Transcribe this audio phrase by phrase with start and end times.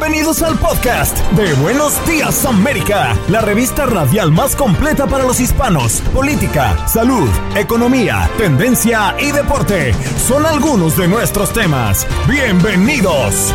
[0.00, 6.02] Bienvenidos al podcast de Buenos Días América, la revista radial más completa para los hispanos.
[6.14, 12.06] Política, salud, economía, tendencia y deporte son algunos de nuestros temas.
[12.28, 13.52] Bienvenidos.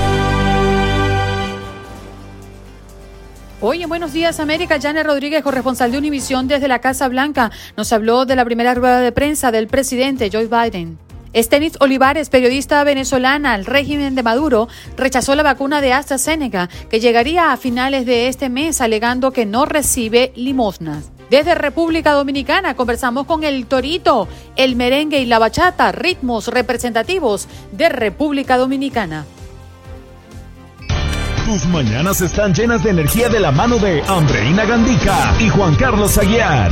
[3.61, 7.93] Hoy en Buenos Días América, Janet Rodríguez, corresponsal de Univisión desde la Casa Blanca, nos
[7.93, 10.99] habló de la primera rueda de prensa del presidente Joe Biden.
[11.33, 17.51] Estenis Olivares, periodista venezolana al régimen de Maduro, rechazó la vacuna de AstraZeneca que llegaría
[17.51, 21.11] a finales de este mes alegando que no recibe limosnas.
[21.31, 27.89] Desde República Dominicana conversamos con el torito, el merengue y la bachata, ritmos representativos de
[27.89, 29.25] República Dominicana.
[31.45, 36.17] Tus mañanas están llenas de energía de la mano de Andreina Gandica y Juan Carlos
[36.19, 36.71] Aguiar.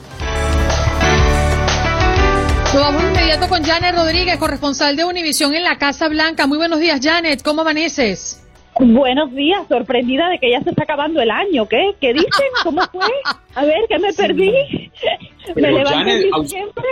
[2.74, 6.48] Nos vamos inmediato con Janet Rodríguez, corresponsal de Univisión en la Casa Blanca.
[6.48, 7.44] Muy buenos días, Janet.
[7.44, 8.44] ¿Cómo amaneces?
[8.80, 11.68] Buenos días, sorprendida de que ya se está acabando el año.
[11.68, 11.92] ¿Qué?
[12.02, 12.48] ¿Qué dicen?
[12.64, 13.06] ¿Cómo fue?
[13.54, 14.52] A ver, ¿qué me perdí?
[15.56, 16.84] me levanté siempre.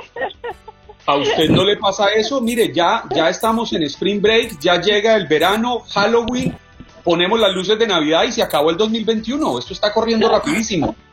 [1.08, 2.40] ¿A usted no le pasa eso?
[2.42, 6.56] Mire, ya, ya estamos en Spring Break, ya llega el verano, Halloween,
[7.04, 9.58] ponemos las luces de Navidad y se acabó el 2021.
[9.58, 10.96] Esto está corriendo rapidísimo.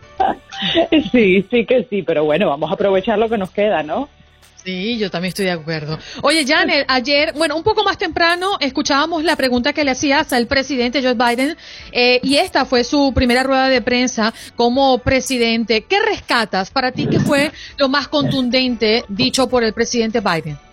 [1.13, 4.09] Sí, sí que sí, pero bueno, vamos a aprovechar lo que nos queda, ¿no?
[4.65, 5.99] Sí, yo también estoy de acuerdo.
[6.23, 10.47] Oye, Janet, ayer, bueno, un poco más temprano escuchábamos la pregunta que le hacías al
[10.47, 11.57] presidente Joe Biden
[11.93, 15.85] eh, y esta fue su primera rueda de prensa como presidente.
[15.85, 20.68] ¿Qué rescatas para ti que fue lo más contundente dicho por el presidente Biden?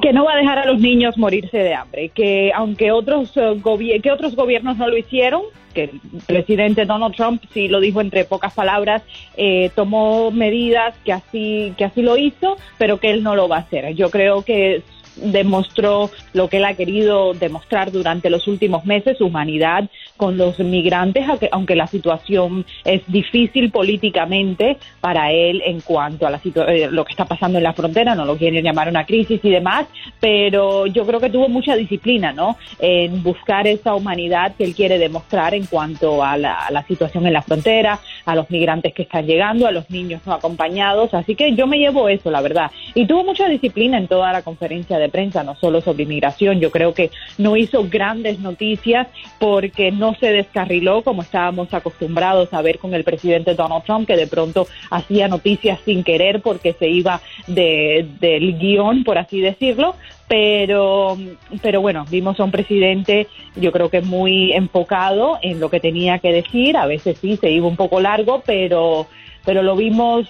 [0.00, 4.00] Que no va a dejar a los niños morirse de hambre, que aunque otros, eh,
[4.02, 5.42] que otros gobiernos no lo hicieron,
[5.74, 9.02] que el presidente Donald Trump sí lo dijo entre pocas palabras,
[9.36, 13.56] eh, tomó medidas que así, que así lo hizo, pero que él no lo va
[13.56, 13.94] a hacer.
[13.94, 14.82] Yo creo que
[15.16, 20.58] demostró lo que él ha querido demostrar durante los últimos meses, su humanidad con los
[20.58, 27.04] migrantes, aunque la situación es difícil políticamente para él en cuanto a la eh, lo
[27.04, 29.86] que está pasando en la frontera, no lo quieren llamar una crisis y demás,
[30.20, 32.56] pero yo creo que tuvo mucha disciplina, ¿no?
[32.78, 37.26] En buscar esa humanidad que él quiere demostrar en cuanto a la, a la situación
[37.26, 41.34] en la frontera, a los migrantes que están llegando, a los niños no acompañados, así
[41.34, 42.70] que yo me llevo eso, la verdad.
[42.94, 46.60] Y tuvo mucha disciplina en toda la conferencia de prensa, no solo sobre inmigración.
[46.60, 49.08] Yo creo que no hizo grandes noticias
[49.38, 54.16] porque no se descarriló como estábamos acostumbrados a ver con el presidente Donald Trump, que
[54.16, 59.94] de pronto hacía noticias sin querer porque se iba de, del guion, por así decirlo.
[60.28, 61.18] Pero,
[61.60, 66.20] pero bueno, vimos a un presidente, yo creo que muy enfocado en lo que tenía
[66.20, 66.76] que decir.
[66.76, 69.06] A veces sí se iba un poco largo, pero,
[69.44, 70.28] pero lo vimos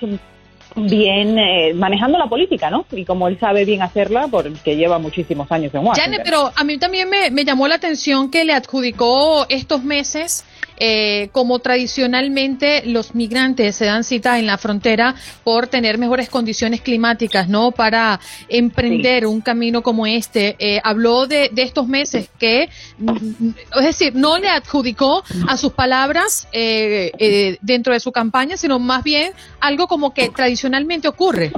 [0.76, 2.84] bien eh, manejando la política, ¿no?
[2.92, 6.12] Y como él sabe bien hacerla, porque lleva muchísimos años en Washington.
[6.12, 10.44] Janet, pero a mí también me, me llamó la atención que le adjudicó estos meses
[10.84, 15.14] eh, como tradicionalmente los migrantes se dan cita en la frontera
[15.44, 17.70] por tener mejores condiciones climáticas, ¿no?
[17.70, 20.56] Para emprender un camino como este.
[20.58, 25.72] Eh, habló de, de, estos meses que, mm, es decir, no le adjudicó a sus
[25.72, 30.61] palabras eh, dentro de su campaña, sino más bien algo como que tradicionalmente
[31.08, 31.52] ocurre.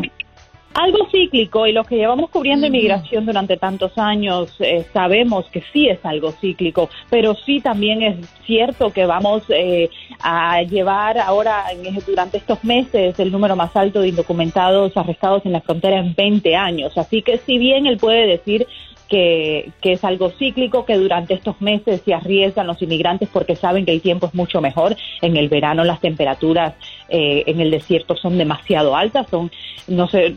[0.75, 5.87] Algo cíclico y los que llevamos cubriendo inmigración durante tantos años eh, sabemos que sí
[5.89, 9.89] es algo cíclico, pero sí también es cierto que vamos eh,
[10.21, 11.67] a llevar ahora
[12.05, 16.57] durante estos meses el número más alto de indocumentados arrestados en la frontera en 20
[16.57, 16.99] años.
[16.99, 18.67] Así que si bien él puede decir
[19.15, 23.93] que, es algo cíclico, que durante estos meses se arriesgan los inmigrantes porque saben que
[23.93, 24.97] el tiempo es mucho mejor.
[25.23, 26.75] En el verano las temperaturas
[27.09, 29.53] eh, en el desierto son demasiado altas, son
[29.87, 30.31] no se,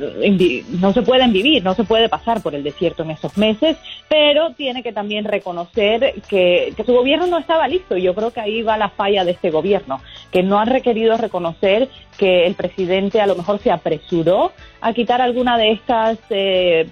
[0.70, 3.78] no se pueden vivir, no se puede pasar por el desierto en esos meses,
[4.10, 7.98] pero tiene que también reconocer que, que su gobierno no estaba listo.
[7.98, 10.02] Yo creo que ahí va la falla de este gobierno,
[10.32, 15.22] que no han requerido reconocer que el presidente a lo mejor se apresuró a quitar
[15.22, 16.88] alguna de estas eh,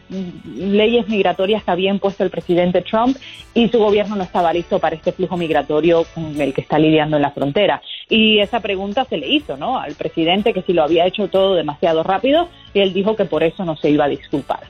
[0.55, 3.17] leyes migratorias que había impuesto el presidente Trump
[3.53, 7.17] y su gobierno no estaba listo para este flujo migratorio con el que está lidiando
[7.17, 7.81] en la frontera.
[8.09, 9.79] Y esa pregunta se le hizo, ¿no?
[9.79, 13.43] Al presidente que si lo había hecho todo demasiado rápido y él dijo que por
[13.43, 14.61] eso no se iba a disculpar.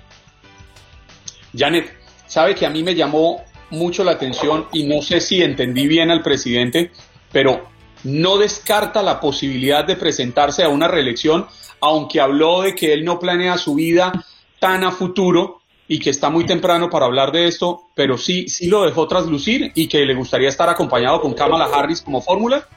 [1.55, 1.93] Janet,
[2.25, 6.11] sabe que a mí me llamó mucho la atención y no sé si entendí bien
[6.11, 6.91] al presidente,
[7.31, 7.74] pero
[8.05, 11.47] no descarta la posibilidad de presentarse a una reelección,
[11.81, 14.25] aunque habló de que él no planea su vida
[14.59, 18.67] tan a futuro y que está muy temprano para hablar de esto, pero sí, sí
[18.67, 22.67] lo dejó traslucir y que le gustaría estar acompañado con Kamala Harris como fórmula.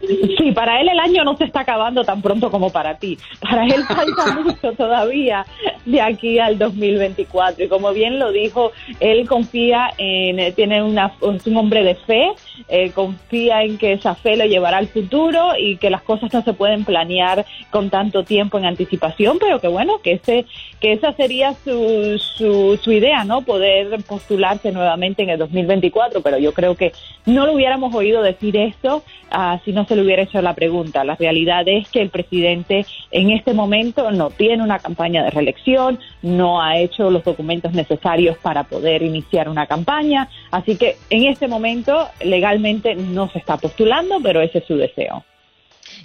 [0.00, 3.18] Sí, para él el año no se está acabando tan pronto como para ti.
[3.40, 5.44] Para él falta mucho todavía
[5.84, 7.64] de aquí al 2024.
[7.64, 8.70] Y como bien lo dijo,
[9.00, 12.32] él confía en, tiene una, es un hombre de fe,
[12.68, 16.42] eh, confía en que esa fe lo llevará al futuro y que las cosas no
[16.42, 20.46] se pueden planear con tanto tiempo en anticipación, pero que bueno, que ese,
[20.80, 23.42] que esa sería su, su, su idea, ¿no?
[23.42, 26.20] Poder postularse nuevamente en el 2024.
[26.22, 26.92] Pero yo creo que
[27.26, 29.02] no lo hubiéramos oído decir esto
[29.32, 31.04] uh, si no se le hubiera hecho la pregunta.
[31.04, 35.98] La realidad es que el presidente en este momento no tiene una campaña de reelección,
[36.22, 41.48] no ha hecho los documentos necesarios para poder iniciar una campaña, así que en este
[41.48, 42.08] momento
[42.48, 45.24] legalmente no se está postulando, pero ese es su deseo.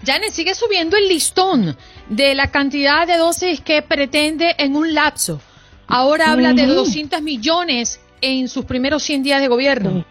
[0.05, 1.77] Janet sigue subiendo el listón
[2.09, 5.41] de la cantidad de dosis que pretende en un lapso.
[5.87, 10.05] Ahora habla de 200 millones en sus primeros 100 días de gobierno.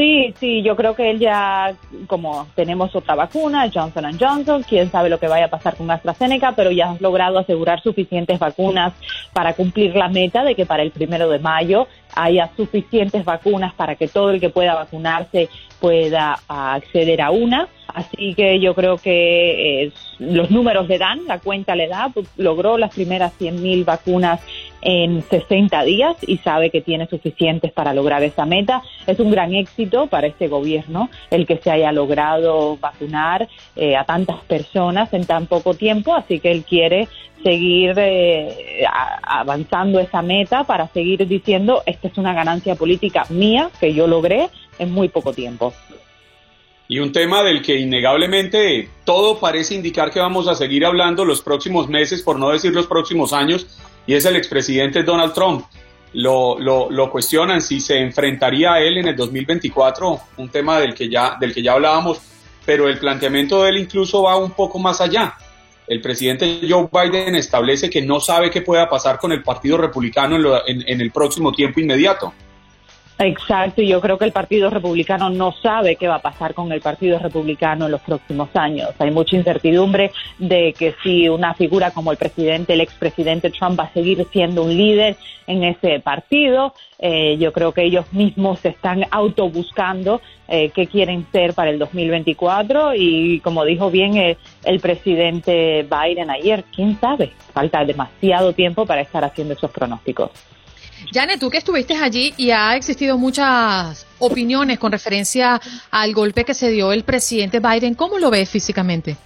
[0.00, 1.74] Sí, sí, yo creo que él ya,
[2.06, 6.52] como tenemos otra vacuna, Johnson Johnson, quién sabe lo que vaya a pasar con AstraZeneca,
[6.52, 8.94] pero ya has logrado asegurar suficientes vacunas
[9.34, 13.94] para cumplir la meta de que para el primero de mayo haya suficientes vacunas para
[13.96, 15.50] que todo el que pueda vacunarse
[15.80, 17.68] pueda acceder a una.
[17.88, 22.26] Así que yo creo que eh, los números le dan, la cuenta le da, pues,
[22.36, 24.40] logró las primeras 100.000 vacunas
[24.82, 28.82] en 60 días y sabe que tiene suficientes para lograr esa meta.
[29.06, 34.04] Es un gran éxito para este gobierno el que se haya logrado vacunar eh, a
[34.04, 37.08] tantas personas en tan poco tiempo, así que él quiere
[37.42, 38.84] seguir eh,
[39.22, 44.50] avanzando esa meta para seguir diciendo esta es una ganancia política mía que yo logré
[44.78, 45.72] en muy poco tiempo.
[46.88, 51.40] Y un tema del que innegablemente todo parece indicar que vamos a seguir hablando los
[51.40, 55.64] próximos meses, por no decir los próximos años, y es el expresidente Donald Trump.
[56.12, 60.92] Lo, lo, lo, cuestionan si se enfrentaría a él en el 2024, un tema del
[60.92, 62.20] que, ya, del que ya hablábamos,
[62.66, 65.34] pero el planteamiento de él incluso va un poco más allá.
[65.86, 70.36] El presidente Joe Biden establece que no sabe qué pueda pasar con el Partido Republicano
[70.66, 72.32] en, en el próximo tiempo inmediato.
[73.22, 76.72] Exacto, y yo creo que el Partido Republicano no sabe qué va a pasar con
[76.72, 78.88] el Partido Republicano en los próximos años.
[78.98, 83.84] Hay mucha incertidumbre de que si una figura como el presidente, el expresidente Trump va
[83.84, 86.72] a seguir siendo un líder en ese partido.
[86.98, 91.78] Eh, yo creo que ellos mismos se están autobuscando eh, qué quieren ser para el
[91.78, 98.86] 2024 y como dijo bien el, el presidente Biden ayer, quién sabe, falta demasiado tiempo
[98.86, 100.30] para estar haciendo esos pronósticos.
[101.12, 106.54] Janet, tú que estuviste allí y ha existido muchas opiniones con referencia al golpe que
[106.54, 109.16] se dio el presidente Biden, ¿cómo lo ves físicamente?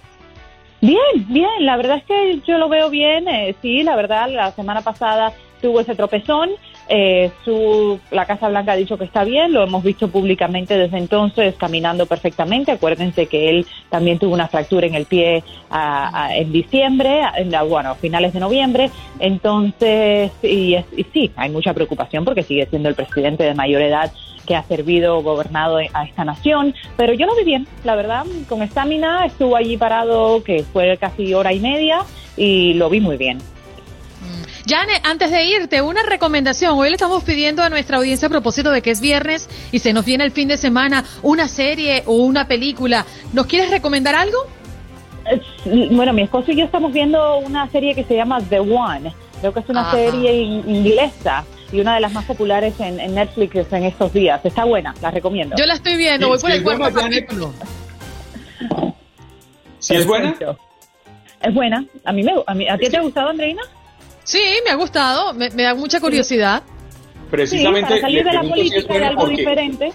[0.81, 4.51] Bien, bien, la verdad es que yo lo veo bien, eh, sí, la verdad, la
[4.51, 6.51] semana pasada tuvo ese tropezón,
[6.87, 10.97] Eh, su, la Casa Blanca ha dicho que está bien, lo hemos visto públicamente desde
[10.97, 12.71] entonces caminando perfectamente.
[12.71, 17.91] Acuérdense que él también tuvo una fractura en el pie en diciembre, en la, bueno,
[17.91, 18.91] a finales de noviembre.
[19.19, 24.11] Entonces, y, y sí, hay mucha preocupación porque sigue siendo el presidente de mayor edad
[24.45, 28.61] que ha servido, gobernado a esta nación, pero yo lo vi bien, la verdad, con
[28.61, 32.01] estamina, estuvo allí parado, que fue casi hora y media,
[32.37, 33.39] y lo vi muy bien.
[34.67, 36.77] Jane, antes de irte, una recomendación.
[36.77, 39.93] Hoy le estamos pidiendo a nuestra audiencia a propósito de que es viernes y se
[39.93, 43.05] nos viene el fin de semana una serie o una película.
[43.31, 44.37] ¿Nos quieres recomendar algo?
[45.91, 49.13] Bueno, mi esposo y yo estamos viendo una serie que se llama The One.
[49.39, 53.83] Creo que es una serie inglesa y una de las más populares en, Netflix en
[53.83, 54.43] estos días.
[54.43, 55.55] Está buena, la recomiendo.
[55.57, 57.53] Yo la estoy viendo, voy por el cuarto capítulo.
[59.77, 60.35] ¿Sí es buena?
[61.43, 61.85] Es buena.
[62.03, 63.61] A mí me, a, ¿a ti te ha gustado, Andreina?
[64.25, 66.63] Sí, me ha gustado, me, da mucha curiosidad.
[67.29, 67.89] Precisamente.
[67.89, 69.93] para salir de la política de algo diferente.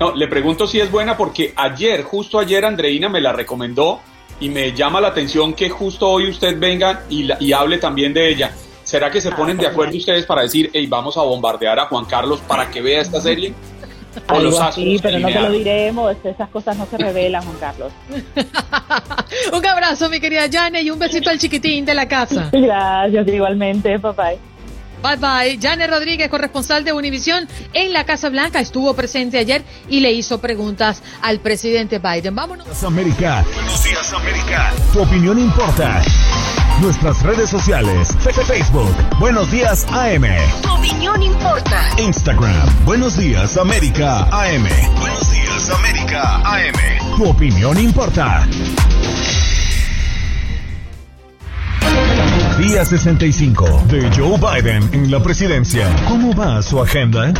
[0.00, 4.00] No, le pregunto si es buena porque ayer, justo ayer, Andreina me la recomendó
[4.40, 8.28] y me llama la atención que justo hoy usted venga y, y hable también de
[8.28, 8.52] ella.
[8.84, 11.86] ¿Será que se ah, ponen de acuerdo ustedes para decir, hey, vamos a bombardear a
[11.86, 13.54] Juan Carlos para que vea esta serie?
[14.74, 17.92] Sí, pero no te lo diremos, esas cosas no se revelan, Juan Carlos.
[19.52, 22.50] un abrazo, mi querida Jane, y un besito al chiquitín de la casa.
[22.52, 24.32] Gracias, igualmente, papá.
[25.02, 25.58] Bye bye.
[25.60, 30.40] Jane Rodríguez, corresponsal de Univisión en la Casa Blanca, estuvo presente ayer y le hizo
[30.40, 32.34] preguntas al presidente Biden.
[32.34, 32.82] Vámonos.
[32.84, 33.44] América.
[33.54, 34.72] Buenos días, América.
[34.92, 36.02] Tu opinión importa.
[36.80, 38.08] Nuestras redes sociales.
[38.46, 38.94] Facebook.
[39.18, 40.24] Buenos días, AM.
[40.62, 41.88] Tu opinión importa.
[41.98, 42.84] Instagram.
[42.84, 44.68] Buenos días, América, AM.
[44.98, 47.16] Buenos días, América, AM.
[47.16, 48.46] Tu opinión importa.
[52.72, 55.94] Día 65 de Joe Biden en la presidencia.
[56.08, 57.34] ¿Cómo va su agenda?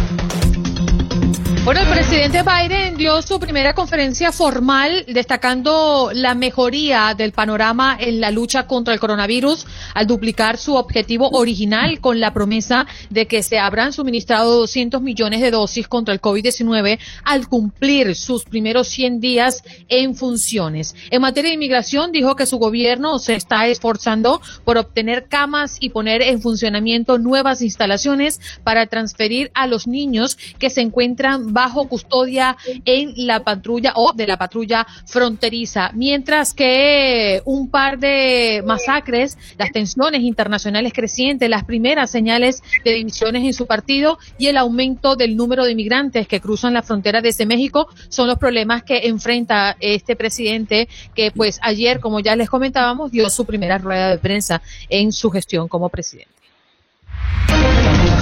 [1.61, 8.21] Bueno, el presidente Biden dio su primera conferencia formal destacando la mejoría del panorama en
[8.21, 13.45] la lucha contra el coronavirus al duplicar su objetivo original con la promesa de que
[13.45, 19.21] se habrán suministrado 200 millones de dosis contra el COVID-19 al cumplir sus primeros 100
[19.21, 20.97] días en funciones.
[21.11, 25.91] En materia de inmigración dijo que su gobierno se está esforzando por obtener camas y
[25.91, 32.57] poner en funcionamiento nuevas instalaciones para transferir a los niños que se encuentran bajo custodia
[32.85, 39.73] en la patrulla o de la patrulla fronteriza, mientras que un par de masacres, las
[39.73, 45.37] tensiones internacionales crecientes, las primeras señales de divisiones en su partido y el aumento del
[45.37, 50.17] número de inmigrantes que cruzan la frontera desde México son los problemas que enfrenta este
[50.17, 55.13] presidente que pues ayer, como ya les comentábamos, dio su primera rueda de prensa en
[55.13, 56.33] su gestión como presidente.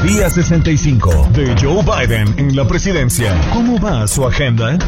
[0.03, 3.35] Día 65 de Joe Biden en la presidencia.
[3.53, 4.79] ¿Cómo va su agenda?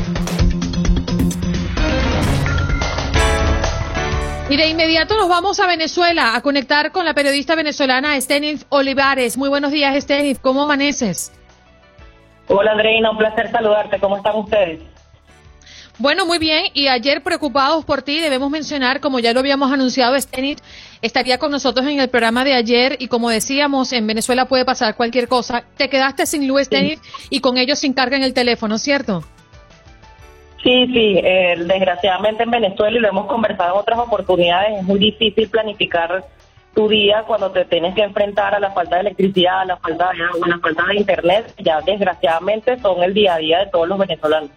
[4.49, 9.37] Y de inmediato nos vamos a Venezuela a conectar con la periodista venezolana Stenif Olivares.
[9.37, 10.39] Muy buenos días, Stenif.
[10.39, 11.31] ¿Cómo amaneces?
[12.49, 13.11] Hola, Andreina.
[13.11, 14.01] Un placer saludarte.
[14.01, 14.81] ¿Cómo están ustedes?
[15.99, 16.67] Bueno, muy bien.
[16.75, 20.59] Y ayer preocupados por ti, debemos mencionar, como ya lo habíamos anunciado, Stenit
[21.03, 24.97] estaría con nosotros en el programa de ayer y como decíamos, en Venezuela puede pasar
[24.97, 25.65] cualquier cosa.
[25.77, 26.99] Te quedaste sin Luis Stenit
[27.31, 29.23] y con ellos sin carga en el teléfono, ¿cierto?
[30.63, 31.21] Sí, sí.
[31.23, 36.25] Eh, desgraciadamente en Venezuela, y lo hemos conversado en otras oportunidades, es muy difícil planificar
[36.75, 40.11] tu día cuando te tienes que enfrentar a la falta de electricidad, a la falta
[40.13, 41.53] de agua, a la falta de internet.
[41.59, 44.51] Ya desgraciadamente son el día a día de todos los venezolanos.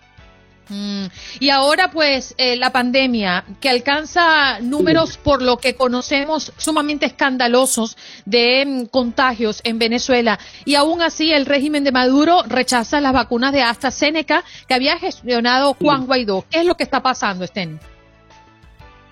[0.69, 1.05] Mm.
[1.39, 7.97] Y ahora pues eh, la pandemia que alcanza números por lo que conocemos sumamente escandalosos
[8.25, 13.53] de mm, contagios en Venezuela y aún así el régimen de Maduro rechaza las vacunas
[13.53, 16.45] de AstraZeneca que había gestionado Juan Guaidó.
[16.49, 17.79] ¿Qué es lo que está pasando, Estén?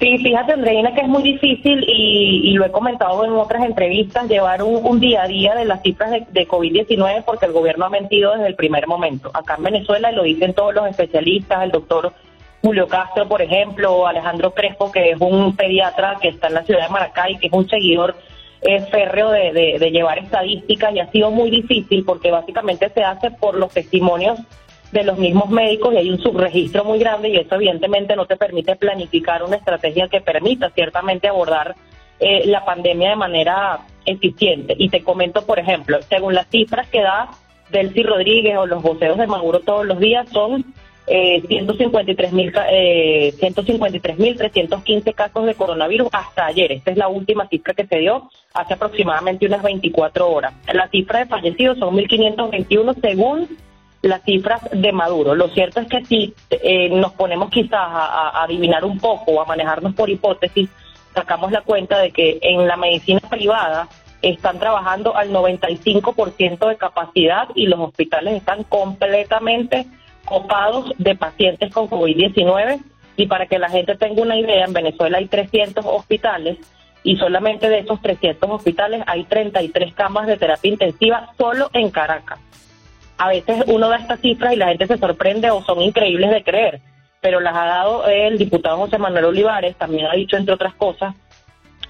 [0.04, 4.62] Sí, fíjate, Andreina, que es muy difícil y, lo he comentado en otras entrevistas, llevar
[4.62, 8.48] un, día a día de las cifras de, COVID-19 porque el gobierno ha mentido desde
[8.48, 9.32] el primer momento.
[9.34, 12.12] Acá en Venezuela lo dicen todos los especialistas, el doctor
[12.62, 16.84] Julio Castro, por ejemplo, Alejandro Crespo, que es un pediatra que está en la ciudad
[16.84, 18.18] de Maracay, que es un seguidor
[18.62, 23.32] eh, férreo de, de llevar estadísticas y ha sido muy difícil porque básicamente se hace
[23.32, 24.38] por los testimonios
[24.94, 28.38] de los mismos médicos y hay un subregistro muy grande y eso evidentemente no te
[28.38, 31.76] permite planificar una estrategia que permita ciertamente abordar
[32.20, 34.76] eh, la pandemia de manera eficiente.
[34.78, 37.32] Y te comento, por ejemplo, según las cifras que da
[37.72, 40.64] Delcy Rodríguez o los voceos de Maduro todos los días, son
[41.08, 46.72] eh, 153.315 eh, 153.315 casos de coronavirus hasta ayer.
[46.72, 50.54] Esta es la última cifra que se dio hace aproximadamente unas 24 horas.
[50.72, 53.50] La cifra de fallecidos son 1.521 según
[54.04, 55.34] las cifras de Maduro.
[55.34, 59.42] Lo cierto es que si eh, nos ponemos quizás a, a adivinar un poco o
[59.42, 60.70] a manejarnos por hipótesis,
[61.16, 63.88] sacamos la cuenta de que en la medicina privada
[64.22, 69.86] están trabajando al 95% de capacidad y los hospitales están completamente
[70.26, 72.82] copados de pacientes con COVID-19.
[73.16, 76.58] Y para que la gente tenga una idea, en Venezuela hay 300 hospitales
[77.04, 82.40] y solamente de esos 300 hospitales hay 33 camas de terapia intensiva solo en Caracas.
[83.18, 86.44] A veces uno da estas cifras y la gente se sorprende o son increíbles de
[86.44, 86.82] creer,
[87.22, 91.16] pero las ha dado el diputado José Manuel Olivares, también ha dicho entre otras cosas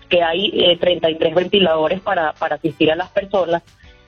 [0.09, 3.63] que hay eh, 33 ventiladores para, para asistir a las personas.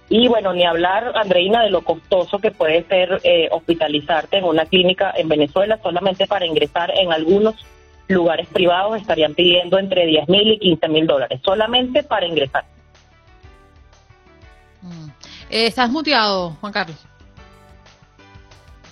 [0.07, 4.65] Y bueno, ni hablar, Andreina, de lo costoso que puede ser eh, hospitalizarte en una
[4.67, 7.55] clínica en Venezuela, solamente para ingresar en algunos
[8.07, 12.65] lugares privados estarían pidiendo entre 10 mil y 15 mil dólares, solamente para ingresar.
[15.49, 16.97] Eh, estás muteado, Juan Carlos.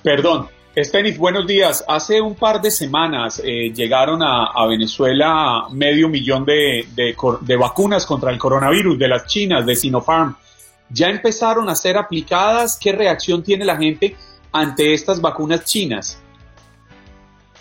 [0.03, 0.49] Perdón.
[0.75, 1.85] Estenis, buenos días.
[1.87, 7.55] Hace un par de semanas eh, llegaron a, a, Venezuela medio millón de, de, de,
[7.55, 10.35] vacunas contra el coronavirus de las chinas, de Sinopharm.
[10.89, 12.79] ¿Ya empezaron a ser aplicadas?
[12.81, 14.15] ¿Qué reacción tiene la gente
[14.51, 16.19] ante estas vacunas chinas?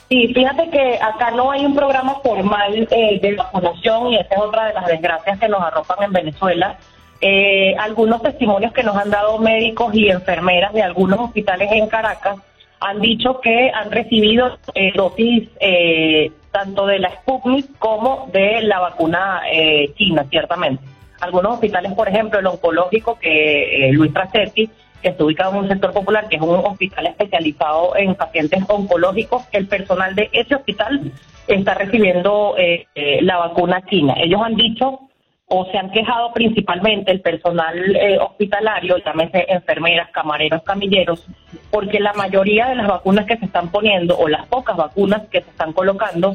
[0.09, 4.41] Sí, fíjate que acá no hay un programa formal eh, de vacunación y esa es
[4.41, 6.79] otra de las desgracias que nos arropan en Venezuela.
[7.25, 12.39] Eh, algunos testimonios que nos han dado médicos y enfermeras de algunos hospitales en Caracas
[12.81, 18.81] han dicho que han recibido eh, dosis eh, tanto de la Sputnik como de la
[18.81, 20.83] vacuna eh, china, ciertamente.
[21.21, 24.69] Algunos hospitales, por ejemplo, el oncológico que eh, Luis Tracetti,
[25.01, 29.45] que está ubicado en un sector popular, que es un hospital especializado en pacientes oncológicos,
[29.53, 31.13] el personal de ese hospital
[31.47, 32.87] está recibiendo eh,
[33.21, 34.15] la vacuna china.
[34.17, 35.09] Ellos han dicho
[35.55, 41.27] o se han quejado principalmente el personal eh, hospitalario, llámese enfermeras, camareros, camilleros,
[41.71, 45.43] porque la mayoría de las vacunas que se están poniendo o las pocas vacunas que
[45.43, 46.33] se están colocando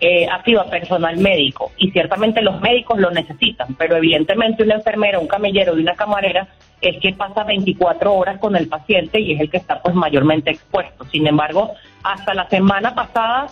[0.00, 4.74] eh, ha sido a personal médico y ciertamente los médicos lo necesitan, pero evidentemente una
[4.74, 6.48] enfermera, un camillero y una camarera
[6.80, 10.50] es que pasa 24 horas con el paciente y es el que está pues mayormente
[10.50, 11.04] expuesto.
[11.04, 11.70] Sin embargo,
[12.02, 13.46] hasta la semana pasada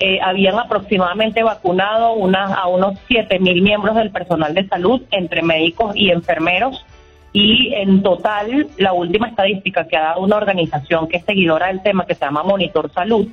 [0.00, 5.42] eh, habían aproximadamente vacunado unas, a unos 7 mil miembros del personal de salud, entre
[5.42, 6.84] médicos y enfermeros,
[7.32, 11.82] y en total, la última estadística que ha dado una organización que es seguidora del
[11.82, 13.28] tema, que se llama Monitor Salud,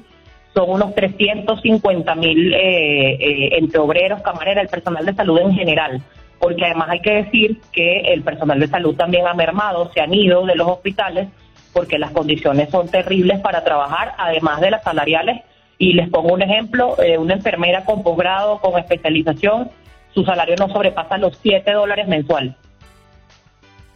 [0.54, 6.02] son unos 350 mil eh, eh, entre obreros, camareras, el personal de salud en general.
[6.40, 10.14] Porque además hay que decir que el personal de salud también ha mermado, se han
[10.14, 11.30] ido de los hospitales
[11.74, 15.42] porque las condiciones son terribles para trabajar, además de las salariales
[15.78, 19.70] y les pongo un ejemplo, eh, una enfermera con posgrado, con especialización,
[20.14, 22.56] su salario no sobrepasa los 7 dólares mensuales.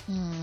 [0.07, 0.40] Mm.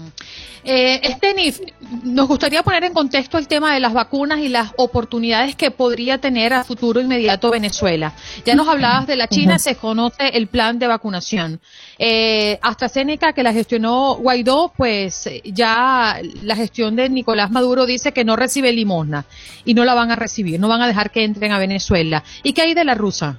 [0.71, 1.61] Eh, Stenif,
[2.05, 6.19] nos gustaría poner en contexto el tema de las vacunas y las oportunidades que podría
[6.19, 8.13] tener a futuro inmediato Venezuela.
[8.45, 11.59] Ya nos hablabas de la China, se conoce el plan de vacunación.
[11.99, 18.27] Eh, AstraZeneca, que la gestionó Guaidó, pues ya la gestión de Nicolás Maduro dice que
[18.27, 19.25] no recibe limosna
[19.65, 22.23] y no la van a recibir, no van a dejar que entren a Venezuela.
[22.43, 23.39] ¿Y qué hay de la rusa?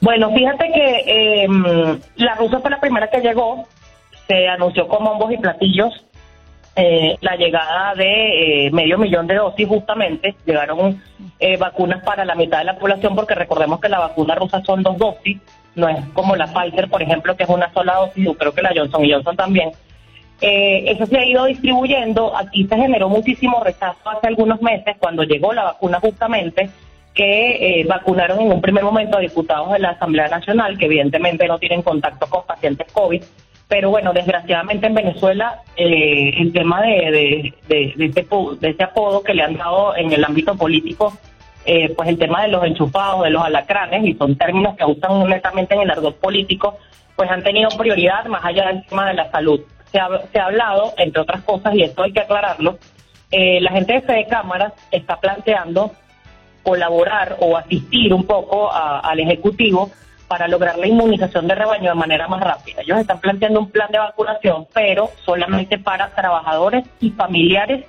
[0.00, 1.48] Bueno, fíjate que eh,
[2.14, 3.66] la rusa fue la primera que llegó,
[4.28, 6.04] se anunció con bombos y platillos
[6.80, 11.02] eh, la llegada de eh, medio millón de dosis justamente, llegaron
[11.40, 14.84] eh, vacunas para la mitad de la población porque recordemos que la vacuna rusa son
[14.84, 15.38] dos dosis,
[15.74, 18.62] no es como la Pfizer, por ejemplo, que es una sola dosis, yo creo que
[18.62, 19.72] la Johnson Johnson también.
[20.40, 25.52] eso se ha ido distribuyendo, aquí se generó muchísimo rechazo hace algunos meses cuando llegó
[25.52, 26.70] la vacuna justamente,
[27.12, 31.58] que vacunaron en un primer momento a diputados de la Asamblea Nacional, que evidentemente no
[31.58, 33.24] tienen contacto con pacientes COVID,
[33.68, 39.42] pero bueno, desgraciadamente en Venezuela eh, el tema de, de, de, ese apodo que le
[39.42, 41.16] han dado en el ámbito político,
[41.66, 45.28] eh, pues el tema de los enchufados, de los alacranes, y son términos que usan
[45.28, 46.78] netamente en el argot político,
[47.14, 49.60] pues han tenido prioridad más allá del tema de la salud.
[49.92, 52.78] Se ha, se ha hablado, entre otras cosas, y esto hay que aclararlo,
[53.30, 55.92] eh, la gente de Fede Cámaras está planteando
[56.62, 59.90] colaborar o asistir un poco a, al Ejecutivo
[60.28, 62.82] para lograr la inmunización de rebaño de manera más rápida.
[62.82, 67.86] Ellos están planteando un plan de vacunación, pero solamente para trabajadores y familiares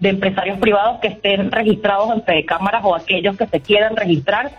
[0.00, 4.50] de empresarios privados que estén registrados Fede Cámaras o aquellos que se quieran registrar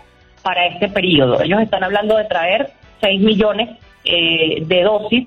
[0.42, 1.40] para este periodo.
[1.42, 5.26] Ellos están hablando de traer 6 millones eh, de dosis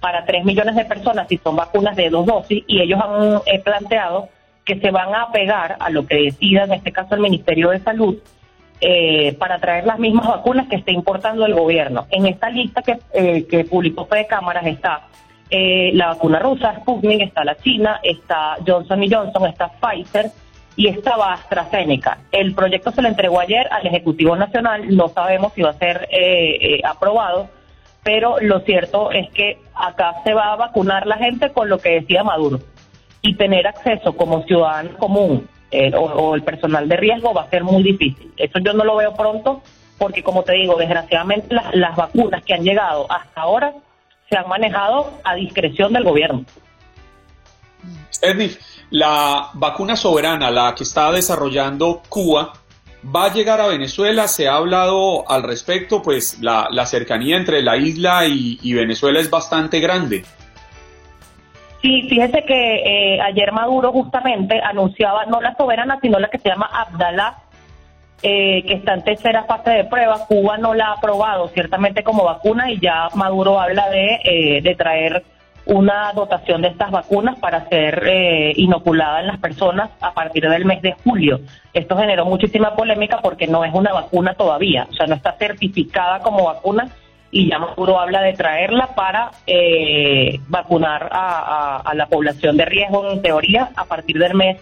[0.00, 3.60] para 3 millones de personas si son vacunas de dos dosis y ellos han eh,
[3.60, 4.28] planteado
[4.64, 7.78] que se van a apegar a lo que decida, en este caso el Ministerio de
[7.78, 8.18] Salud,
[8.80, 12.06] eh, para traer las mismas vacunas que esté importando el gobierno.
[12.10, 15.08] En esta lista que, eh, que publicó Fede Cámaras está
[15.48, 20.30] eh, la vacuna rusa, Sputnik, está la China, está Johnson Johnson, está Pfizer
[20.76, 22.18] y estaba AstraZeneca.
[22.30, 26.06] El proyecto se le entregó ayer al Ejecutivo Nacional, no sabemos si va a ser
[26.84, 27.48] aprobado,
[28.02, 32.00] pero lo cierto es que acá se va a vacunar la gente con lo que
[32.00, 32.60] decía Maduro
[33.22, 37.62] y tener acceso como ciudadano común eh, o, el personal de riesgo va a ser
[37.62, 38.32] muy difícil.
[38.38, 39.62] Eso yo no lo veo pronto
[39.98, 43.74] porque, como te digo, desgraciadamente las, vacunas que han llegado hasta ahora
[44.30, 46.44] se han manejado a discreción del gobierno.
[48.22, 48.58] Edith,
[48.90, 52.54] la vacuna soberana, la que está desarrollando Cuba,
[53.14, 54.28] va a llegar a Venezuela.
[54.28, 59.78] Se ha hablado al respecto, pues la, cercanía entre la isla y Venezuela es bastante
[59.80, 60.24] grande.
[61.86, 66.48] Sí, fíjese que eh, ayer Maduro justamente anunciaba no la soberana, sino la que se
[66.48, 67.36] llama Abdalá,
[68.24, 70.26] eh, que está en tercera fase de prueba.
[70.26, 74.74] Cuba no la ha aprobado ciertamente como vacuna y ya Maduro habla de, eh, de
[74.74, 75.22] traer
[75.66, 78.02] una dotación de estas vacunas para ser
[78.56, 81.38] inoculada en las personas a partir del mes de julio.
[81.72, 86.18] Esto generó muchísima polémica porque no es una vacuna todavía, o sea, no está certificada
[86.18, 86.88] como vacuna
[87.30, 93.22] y ya Maduro habla de traerla para eh, vacunar a, la población de riesgo, en
[93.22, 94.60] teoría, a partir del mes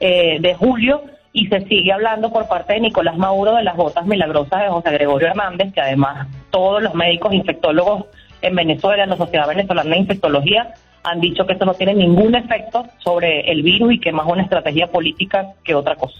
[0.00, 1.02] eh, de julio.
[1.32, 4.90] Y se sigue hablando por parte de Nicolás Maduro de las gotas milagrosas de José
[4.90, 8.06] Gregorio Hernández, que además todos los médicos infectólogos
[8.40, 10.72] en Venezuela, en la Sociedad Venezolana de Infectología,
[11.04, 14.42] han dicho que esto no tiene ningún efecto sobre el virus y que más una
[14.42, 16.18] estrategia política que otra cosa.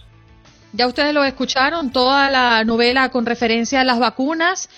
[0.73, 4.69] Ya ustedes lo escucharon, toda la novela con referencia a las vacunas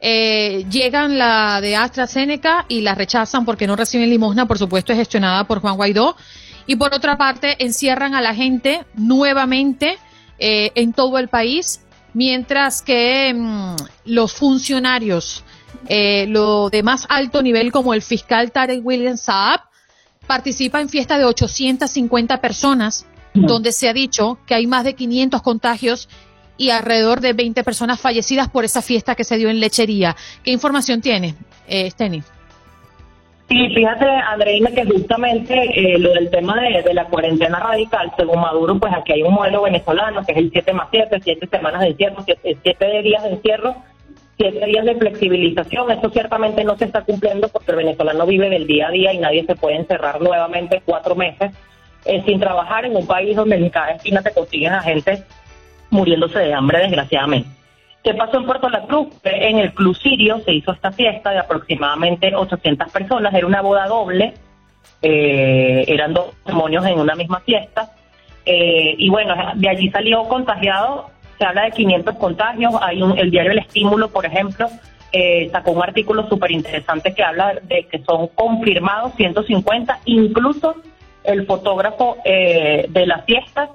[0.00, 4.98] eh, llegan la de AstraZeneca y la rechazan porque no reciben limosna, por supuesto es
[4.98, 6.16] gestionada por Juan Guaidó.
[6.66, 9.98] Y por otra parte, encierran a la gente nuevamente
[10.38, 11.80] eh, en todo el país,
[12.12, 15.44] mientras que mm, los funcionarios,
[15.88, 19.60] eh, lo de más alto nivel como el fiscal Tarek William Saab,
[20.26, 25.42] participa en fiesta de 850 personas, donde se ha dicho que hay más de 500
[25.42, 26.08] contagios
[26.58, 30.14] y alrededor de 20 personas fallecidas por esa fiesta que se dio en lechería.
[30.42, 31.36] ¿Qué información tiene,
[31.68, 31.90] eh?
[33.48, 38.78] Sí, fíjate, Andreina, que justamente eh, lo del tema de, la cuarentena radical, según Maduro,
[38.78, 41.88] pues aquí hay un modelo venezolano que es el 7 más 7, 7 semanas de
[41.88, 43.76] encierro, 7 días de encierro,
[44.36, 45.90] 7 días de flexibilización.
[45.90, 49.18] Esto ciertamente no se está cumpliendo porque el venezolano vive del día a día y
[49.18, 51.52] nadie se puede encerrar nuevamente cuatro meses
[52.04, 55.24] eh, sin trabajar en un país donde en cada esquina te consiguen a gente
[55.90, 57.58] muriéndose de hambre, desgraciadamente.
[58.02, 59.08] ¿Qué pasó en Puerto La Cruz?
[59.24, 63.86] En el Club Sirio se hizo esta fiesta de aproximadamente 800 personas, era una boda
[63.86, 64.34] doble,
[65.02, 67.92] eh, eran dos demonios en una misma fiesta,
[68.46, 73.30] eh, y bueno, de allí salió contagiado, se habla de 500 contagios, hay un, el
[73.30, 74.68] diario El Estímulo, por ejemplo,
[75.12, 80.76] eh, sacó un artículo súper interesante que habla de que son confirmados 150, incluso
[81.24, 83.70] el fotógrafo de la fiesta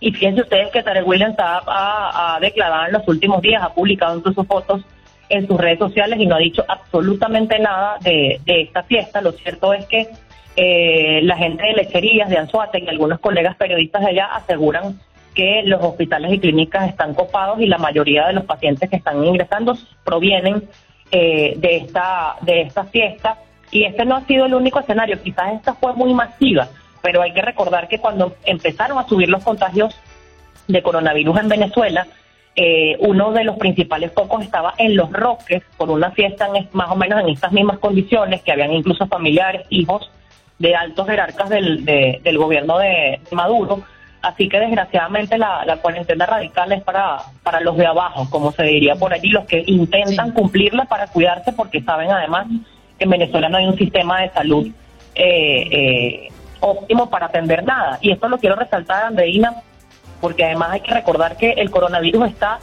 [0.00, 4.44] y fíjense ustedes que Tarek Williams ha, declarado en los últimos días, ha publicado incluso
[4.44, 4.82] fotos
[5.28, 9.20] en sus redes sociales y no ha dicho absolutamente nada de, esta fiesta.
[9.20, 10.08] Lo cierto es que
[10.56, 14.98] eh, la gente de lecherías, de Anzuate y algunos colegas periodistas de allá aseguran
[15.34, 19.24] que los hospitales y clínicas están copados y la mayoría de los pacientes que están
[19.24, 20.64] ingresando provienen
[21.10, 23.38] eh, de esta de esta fiesta
[23.70, 26.68] y este no ha sido el único escenario, quizás esta fue muy masiva,
[27.02, 29.94] pero hay que recordar que cuando empezaron a subir los contagios
[30.66, 32.06] de coronavirus en Venezuela,
[32.56, 36.96] eh, uno de los principales focos estaba en Los Roques, por una fiesta más o
[36.96, 40.10] menos en estas mismas condiciones, que habían incluso familiares, hijos
[40.58, 43.84] de altos jerarcas del, del gobierno de Maduro.
[44.20, 48.64] Así que desgraciadamente la, la, cuarentena radical es para, para los de abajo, como se
[48.64, 52.48] diría por allí, los que intentan cumplirla para cuidarse porque saben además
[52.98, 54.66] que en Venezuela no hay un sistema de salud
[55.14, 56.28] eh, eh,
[56.60, 57.98] óptimo para atender nada.
[58.00, 59.54] Y esto lo quiero resaltar, Andreina,
[60.20, 62.58] porque además hay que recordar que el coronavirus está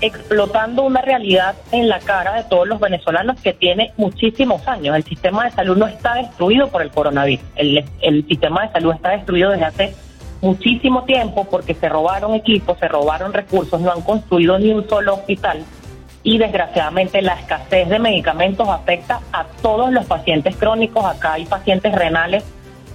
[0.00, 4.94] explotando una realidad en la cara de todos los venezolanos que tiene muchísimos años.
[4.94, 7.44] El sistema de salud no está destruido por el coronavirus.
[7.56, 9.94] El, el sistema de salud está destruido desde hace
[10.42, 15.14] muchísimo tiempo porque se robaron equipos, se robaron recursos, no han construido ni un solo
[15.14, 15.64] hospital
[16.26, 21.04] y desgraciadamente la escasez de medicamentos afecta a todos los pacientes crónicos.
[21.04, 22.44] Acá hay pacientes renales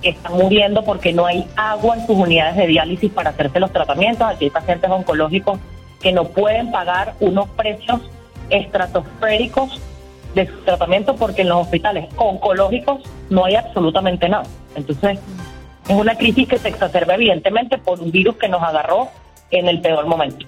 [0.01, 3.71] que están muriendo porque no hay agua en sus unidades de diálisis para hacerse los
[3.71, 4.27] tratamientos.
[4.27, 5.59] Aquí hay pacientes oncológicos
[6.01, 8.01] que no pueden pagar unos precios
[8.49, 9.79] estratosféricos
[10.35, 14.45] de su tratamiento porque en los hospitales oncológicos no hay absolutamente nada.
[14.75, 15.19] Entonces,
[15.87, 19.09] Es una crisis que se exacerba evidentemente por un virus que nos agarró
[19.49, 20.45] en el peor momento.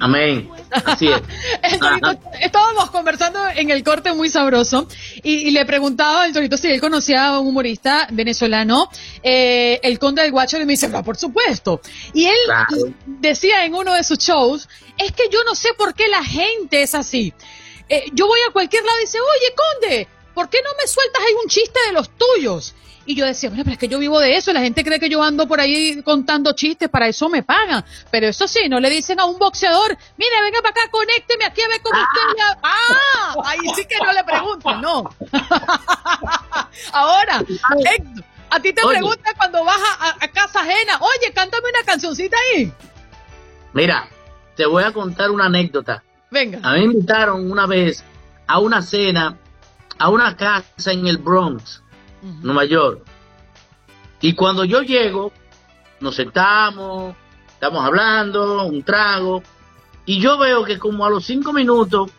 [0.00, 0.48] Amén.
[0.84, 1.20] Así es.
[2.40, 4.88] Estábamos conversando en el corte muy sabroso
[5.22, 8.88] y, y le preguntaba al Torito si él conocía a un humorista venezolano,
[9.22, 11.80] eh, el Conde del Guacho, y me dice, "Ah, por supuesto.
[12.14, 12.66] Y él Claro.
[13.06, 14.68] decía en uno de sus shows,
[14.98, 17.32] es que yo no sé por qué la gente es así.
[17.88, 21.22] Eh, yo voy a cualquier lado y dice, oye, Conde, ¿por qué no me sueltas
[21.22, 22.74] ahí un chiste de los tuyos?
[23.04, 25.08] Y yo decía, bueno, pero es que yo vivo de eso, la gente cree que
[25.08, 27.84] yo ando por ahí contando chistes, para eso me pagan.
[28.12, 31.62] Pero eso sí, no le dicen a un boxeador, mire, venga para acá, conécteme aquí
[31.62, 32.38] a ver con usted.
[32.38, 32.58] ya".
[32.62, 35.04] Ah, ahí sí que no le preguntan, no.
[36.92, 41.68] Ahora, Héctor, a ti te preguntan cuando vas a, a- a casa ajena, oye, cántame
[41.74, 42.72] una cancioncita ahí.
[43.72, 44.08] Mira,
[44.56, 46.02] te voy a contar una anécdota.
[46.30, 46.60] Venga.
[46.62, 48.04] A mí me invitaron una vez
[48.46, 49.36] a una cena,
[49.98, 51.81] a una casa en el Bronx,
[52.22, 53.02] Nueva York.
[54.20, 55.32] Y cuando yo llego,
[56.00, 57.14] nos sentamos,
[57.48, 59.42] estamos hablando, un trago,
[60.04, 62.10] y yo veo que como a los cinco minutos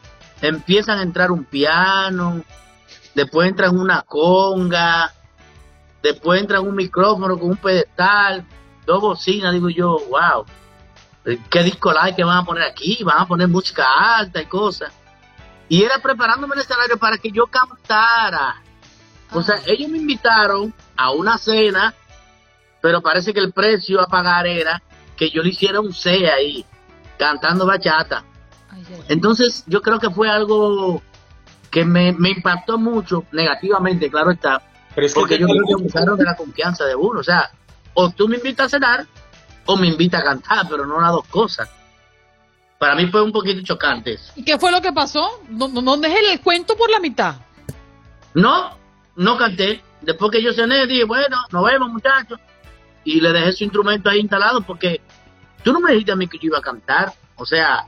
[0.42, 2.44] empiezan a entrar un piano,
[3.16, 5.14] después entran una conga,
[6.02, 8.46] después entran un micrófono con un pedestal,
[8.86, 10.46] dos bocinas, digo yo, wow,
[11.50, 13.86] qué disco live que van a poner aquí, van a poner música
[14.18, 14.92] alta y cosas.
[15.70, 18.62] Y era preparándome el escenario para que yo cantara.
[19.34, 21.94] O sea, ellos me invitaron a una cena,
[22.82, 24.82] pero parece que el precio a pagar era
[25.16, 26.66] que yo le hiciera un C ahí,
[27.18, 28.24] cantando bachata.
[29.08, 31.02] Entonces, yo creo que fue algo
[31.72, 34.62] que me, me impactó mucho negativamente, claro está.
[34.94, 37.20] Pero es que porque yo creo que abusaron de la confianza de uno.
[37.20, 37.52] O sea,
[37.94, 39.08] o tú me invitas a cenar
[39.66, 41.70] o me invitas a cantar, pero no las dos cosas.
[42.78, 44.34] Para mí fue un poquito chocante eso.
[44.36, 45.42] ¿Y qué fue lo que pasó?
[45.50, 47.36] No, no, no dejes el cuento por la mitad.
[48.34, 48.78] No,
[49.16, 49.84] no canté.
[50.02, 52.40] Después que yo cené, dije, bueno, nos vemos, muchachos.
[53.04, 55.02] Y le dejé su instrumento ahí instalado porque
[55.64, 57.14] tú no me dijiste a mí que yo iba a cantar.
[57.36, 57.86] O sea,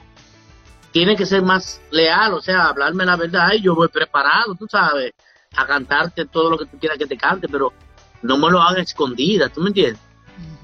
[0.91, 3.53] tiene que ser más leal, o sea, hablarme la verdad.
[3.53, 5.13] Y yo voy preparado, tú sabes,
[5.55, 7.73] a cantarte todo lo que tú quieras que te cante, pero
[8.21, 10.01] no me lo hagas escondida, ¿tú me entiendes?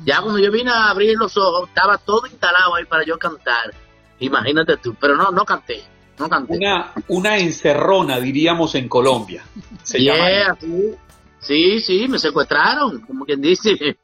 [0.03, 3.73] Ya cuando yo vine a abrir los ojos, estaba todo instalado ahí para yo cantar.
[4.19, 5.83] Imagínate tú, pero no, no canté,
[6.21, 6.55] no canté.
[6.57, 9.43] Una, una encerrona, diríamos en Colombia.
[9.83, 10.55] Se llama.
[10.61, 10.91] Sí.
[11.39, 13.97] sí, sí, me secuestraron, como quien dice.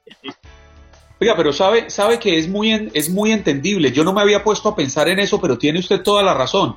[1.20, 3.92] Oiga, pero sabe, sabe que es muy, en- es muy entendible.
[3.92, 6.76] Yo no me había puesto a pensar en eso, pero tiene usted toda la razón.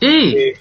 [0.00, 0.54] Sí, Eh,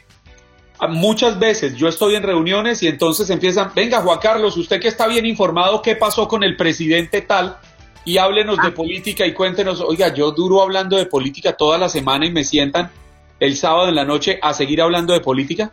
[0.89, 5.07] muchas veces yo estoy en reuniones y entonces empiezan, venga Juan Carlos, usted que está
[5.07, 7.57] bien informado, ¿qué pasó con el presidente tal?
[8.05, 12.25] Y háblenos de política y cuéntenos, oiga, yo duro hablando de política toda la semana
[12.25, 12.91] y me sientan
[13.39, 15.71] el sábado en la noche a seguir hablando de política.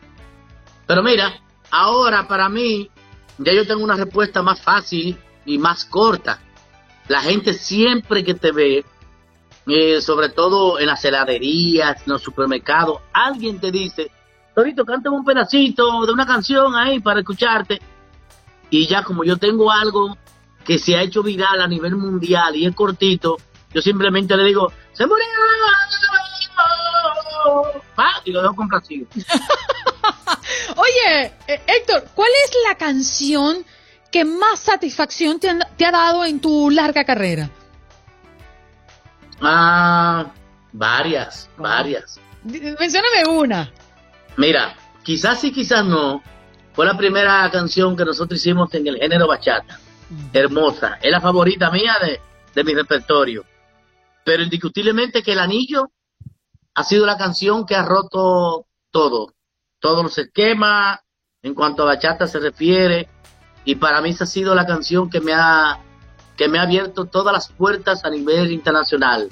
[0.86, 2.90] pero mira, ahora para mí,
[3.38, 6.40] ya yo tengo una respuesta más fácil y más corta.
[7.08, 8.84] La gente siempre que te ve,
[9.66, 14.10] eh, sobre todo en las heladerías, en los supermercados, alguien te dice,
[14.54, 17.80] Torito, cántame un pedacito de una canción ahí para escucharte.
[18.68, 20.16] Y ya como yo tengo algo
[20.64, 23.36] que se ha hecho viral a nivel mundial y es cortito,
[23.72, 25.24] yo simplemente le digo, se murió.
[27.94, 29.06] Pa, Y lo dejo complacido.
[30.76, 33.64] Oye, eh, Héctor, ¿cuál es la canción
[34.10, 37.50] que más satisfacción te, han- te ha dado en tu larga carrera?
[39.40, 40.26] Ah,
[40.72, 42.20] varias, varias.
[42.44, 43.70] Mencióname una.
[44.36, 46.22] Mira, quizás sí, quizás no.
[46.72, 49.78] Fue la primera canción que nosotros hicimos en el género bachata.
[50.32, 50.98] Hermosa.
[51.02, 52.20] Es la favorita mía de,
[52.54, 53.44] de mi repertorio.
[54.24, 55.90] Pero indiscutiblemente que El Anillo
[56.74, 59.34] ha sido la canción que ha roto todo.
[59.80, 61.00] Todos los esquemas
[61.42, 63.08] en cuanto a bachata se refiere.
[63.64, 65.80] Y para mí esa ha sido la canción que me ha,
[66.36, 69.28] que me ha abierto todas las puertas a nivel internacional.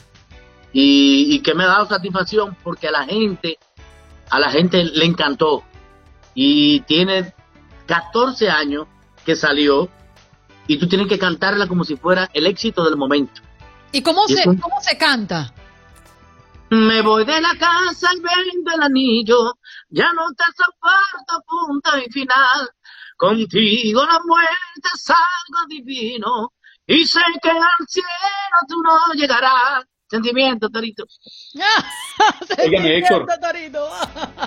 [0.72, 3.58] Y, y que me ha dado satisfacción porque a la gente
[4.30, 5.64] a la gente le encantó.
[6.34, 7.34] Y tiene
[7.86, 8.86] 14 años
[9.24, 9.88] que salió
[10.66, 13.42] y tú tienes que cantarla como si fuera el éxito del momento.
[13.92, 15.52] ¿Y cómo, Y se, cómo se canta?
[16.70, 19.54] Me voy de la casa y vendo el anillo,
[19.88, 22.70] ya no te soporto punto y final.
[23.16, 26.52] Contigo la muerte es algo divino
[26.86, 28.06] y sé que al cielo
[28.68, 29.84] tú no llegarás.
[30.10, 31.04] Sentimiento, Torito.
[32.64, 33.26] Óigame, Héctor.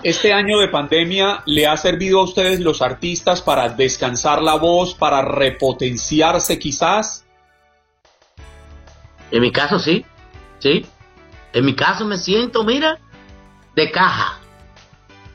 [0.01, 4.95] Este año de pandemia le ha servido a ustedes los artistas para descansar la voz,
[4.95, 7.25] para repotenciarse quizás.
[9.29, 10.03] En mi caso sí,
[10.60, 10.84] sí.
[11.53, 12.99] En mi caso me siento, mira,
[13.75, 14.39] de caja.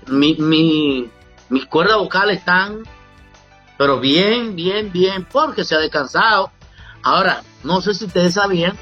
[0.07, 1.11] Mi, mi,
[1.49, 2.83] mis cuerdas vocales están,
[3.77, 6.51] pero bien, bien, bien, porque se ha descansado.
[7.03, 8.77] Ahora, no sé si ustedes sabían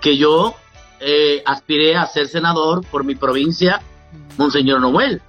[0.00, 0.54] que yo
[1.00, 3.80] eh, aspiré a ser senador por mi provincia,
[4.36, 5.22] Monseñor Noel.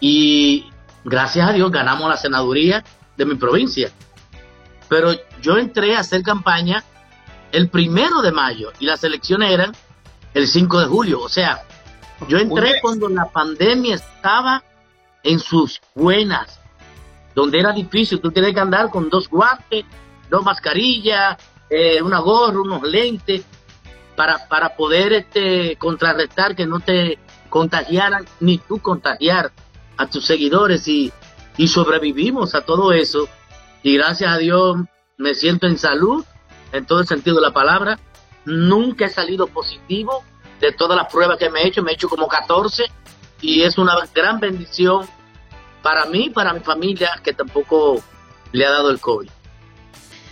[0.00, 0.70] Y
[1.04, 2.84] gracias a Dios ganamos la senaduría
[3.16, 3.90] de mi provincia.
[4.88, 6.82] Pero yo entré a hacer campaña
[7.52, 9.72] el primero de mayo y las elecciones eran
[10.34, 11.20] el 5 de julio.
[11.20, 11.62] O sea,
[12.28, 14.62] yo entré cuando la pandemia estaba
[15.22, 16.60] en sus buenas,
[17.34, 19.84] donde era difícil, tú tienes que andar con dos guantes,
[20.28, 21.36] dos mascarillas,
[21.68, 23.44] eh, una gorra, unos lentes,
[24.16, 29.52] para, para poder este, contrarrestar que no te contagiaran, ni tú contagiar
[29.96, 31.12] a tus seguidores y,
[31.56, 33.28] y sobrevivimos a todo eso.
[33.82, 34.76] Y gracias a Dios
[35.16, 36.24] me siento en salud,
[36.72, 37.98] en todo el sentido de la palabra.
[38.44, 40.24] Nunca he salido positivo
[40.60, 42.84] de todas las pruebas que me he hecho, me he hecho como 14
[43.40, 45.06] y es una gran bendición
[45.82, 48.02] para mí para mi familia que tampoco
[48.52, 49.30] le ha dado el COVID.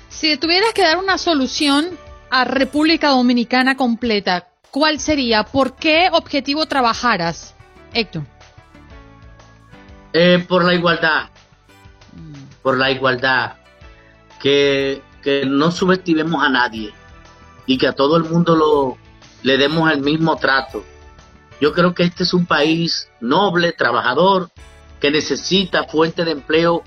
[0.08, 1.98] Si tuvieras que dar una solución
[2.30, 5.44] a República Dominicana completa, ¿cuál sería?
[5.44, 7.54] ¿Por qué objetivo trabajaras,
[7.94, 8.24] Héctor?
[10.12, 11.28] Eh, por la igualdad,
[12.62, 13.54] por la igualdad,
[14.40, 16.92] que, que no subestimemos a nadie
[17.68, 18.96] y que a todo el mundo lo,
[19.42, 20.82] le demos el mismo trato.
[21.60, 24.50] Yo creo que este es un país noble, trabajador,
[24.98, 26.82] que necesita fuente de empleo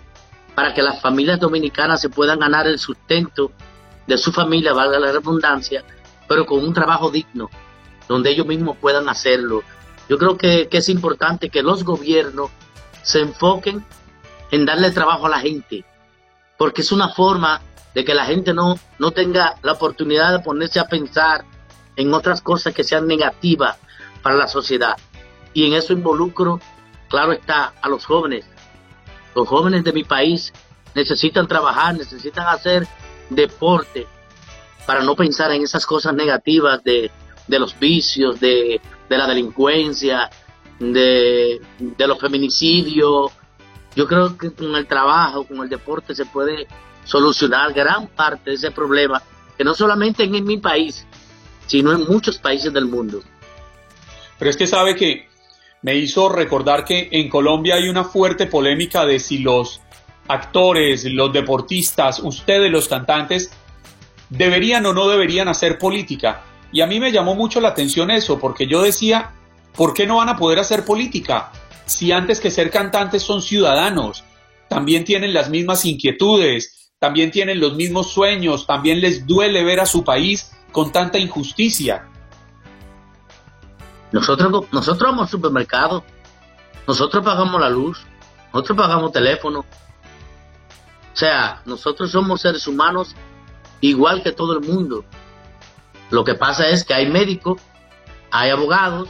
[0.56, 3.52] para que las familias dominicanas se puedan ganar el sustento
[4.08, 5.84] de su familia, valga la redundancia,
[6.28, 7.50] pero con un trabajo digno,
[8.08, 9.64] donde ellos mismos puedan hacerlo.
[10.10, 12.50] Yo creo que, que es importante que los gobiernos
[13.04, 13.86] se enfoquen
[14.50, 15.86] en darle trabajo a la gente,
[16.58, 17.62] porque es una forma
[17.94, 21.46] de que la gente no, no tenga la oportunidad de ponerse a pensar
[21.96, 23.78] en otras cosas que sean negativas
[24.22, 24.98] para la sociedad.
[25.54, 26.60] Y en eso involucro,
[27.10, 28.46] claro está, a los jóvenes.
[29.36, 30.54] Los jóvenes de mi país
[30.96, 32.88] necesitan trabajar, necesitan hacer
[33.30, 34.08] deporte
[34.86, 37.12] para no pensar en esas cosas negativas de,
[37.48, 40.30] de los vicios, de, de la delincuencia,
[40.80, 43.32] de, de los feminicidios.
[43.96, 46.68] Yo creo que con el trabajo, con el deporte se puede
[47.04, 49.22] solucionar gran parte de ese problema,
[49.58, 51.06] que no solamente en mi país,
[51.68, 53.22] sino en muchos países del mundo.
[54.38, 55.30] Pero es que sabe que
[55.82, 59.82] me hizo recordar que en Colombia hay una fuerte polémica de si los
[60.28, 63.52] actores, los deportistas, ustedes los cantantes,
[64.30, 66.44] deberían o no deberían hacer política.
[66.72, 69.32] Y a mí me llamó mucho la atención eso, porque yo decía,
[69.76, 71.52] ¿por qué no van a poder hacer política?
[71.86, 74.24] Si antes que ser cantantes son ciudadanos,
[74.70, 79.88] también tienen las mismas inquietudes, también tienen los mismos sueños, también les duele ver a
[79.88, 82.08] su país con tanta injusticia.
[84.12, 86.04] Nosotros, nosotros vamos al supermercado,
[86.88, 88.06] nosotros pagamos la luz,
[88.54, 89.62] nosotros pagamos teléfono.
[89.62, 93.16] O sea, nosotros somos seres humanos
[93.80, 95.04] igual que todo el mundo.
[96.12, 97.60] Lo que pasa es que hay médicos,
[98.30, 99.10] hay abogados,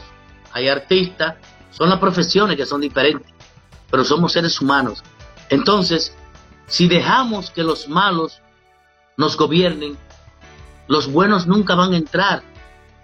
[0.52, 1.34] hay artistas,
[1.70, 3.30] son las profesiones que son diferentes,
[3.90, 5.04] pero somos seres humanos.
[5.50, 6.16] Entonces,
[6.72, 8.40] si dejamos que los malos
[9.18, 9.98] nos gobiernen,
[10.88, 12.42] los buenos nunca van a entrar.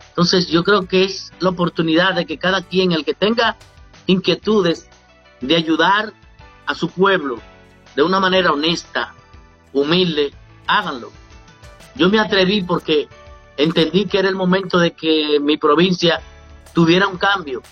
[0.08, 3.58] Entonces yo creo que es la oportunidad de que cada quien, el que tenga
[4.06, 4.88] inquietudes
[5.42, 6.14] de ayudar
[6.64, 7.40] a su pueblo
[7.94, 9.12] de una manera honesta,
[9.74, 10.32] humilde,
[10.66, 11.12] háganlo.
[11.94, 13.06] Yo me atreví porque
[13.58, 16.22] entendí que era el momento de que mi provincia
[16.72, 17.62] tuviera un cambio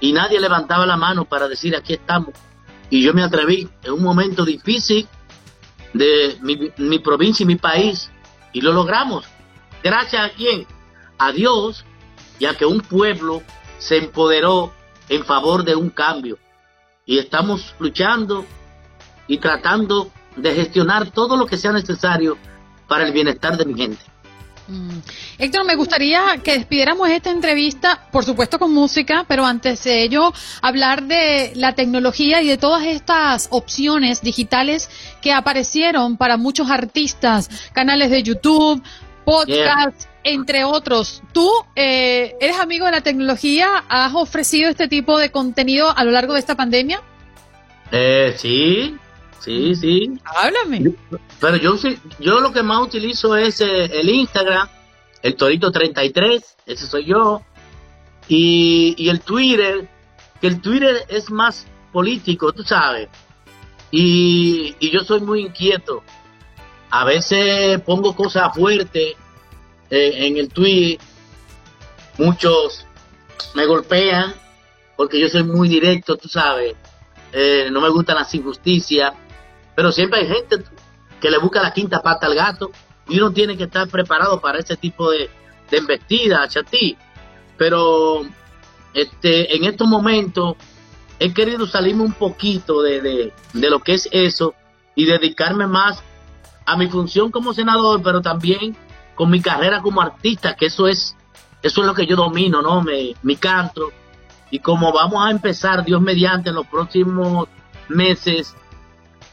[0.00, 2.32] y nadie levantaba la mano para decir aquí estamos.
[2.88, 5.06] Y yo me atreví en un momento difícil
[5.94, 8.10] de mi, mi provincia y mi país
[8.52, 9.24] y lo logramos.
[9.82, 10.66] Gracias a quién?
[11.18, 11.84] A Dios,
[12.38, 13.42] ya que un pueblo
[13.78, 14.72] se empoderó
[15.08, 16.38] en favor de un cambio.
[17.06, 18.44] Y estamos luchando
[19.26, 22.36] y tratando de gestionar todo lo que sea necesario
[22.88, 24.02] para el bienestar de mi gente.
[24.66, 24.98] Mm.
[25.38, 30.32] Héctor, me gustaría que despidiéramos esta entrevista, por supuesto con música, pero antes de ello,
[30.62, 34.88] hablar de la tecnología y de todas estas opciones digitales
[35.20, 38.82] que aparecieron para muchos artistas, canales de YouTube,
[39.24, 41.22] podcasts, entre otros.
[41.32, 43.84] ¿Tú eh, eres amigo de la tecnología?
[43.88, 47.02] ¿Has ofrecido este tipo de contenido a lo largo de esta pandemia?
[47.92, 48.96] Eh, sí,
[49.40, 50.12] sí, sí.
[50.24, 50.94] Háblame.
[51.44, 51.74] Pero yo,
[52.20, 54.66] yo lo que más utilizo es eh, el Instagram,
[55.20, 57.42] el Torito 33, ese soy yo,
[58.28, 59.86] y, y el Twitter,
[60.40, 63.10] que el Twitter es más político, tú sabes.
[63.90, 66.02] Y, y yo soy muy inquieto.
[66.88, 69.12] A veces pongo cosas fuertes
[69.90, 70.96] eh, en el tweet,
[72.16, 72.86] muchos
[73.54, 74.32] me golpean
[74.96, 76.74] porque yo soy muy directo, tú sabes.
[77.34, 79.12] Eh, no me gustan las injusticias,
[79.74, 80.64] pero siempre hay gente
[81.24, 82.70] que le busca la quinta pata al gato
[83.08, 85.30] y uno tiene que estar preparado para ese tipo de,
[85.70, 86.98] de embestida, chatí.
[87.56, 88.26] Pero
[88.92, 90.56] este, en estos momentos
[91.18, 94.52] he querido salirme un poquito de, de, de lo que es eso
[94.94, 96.02] y dedicarme más
[96.66, 98.76] a mi función como senador, pero también
[99.14, 101.16] con mi carrera como artista, que eso es,
[101.62, 102.82] eso es lo que yo domino, ¿no?
[102.82, 103.92] Me, mi canto.
[104.50, 107.48] Y como vamos a empezar, Dios mediante, en los próximos
[107.88, 108.54] meses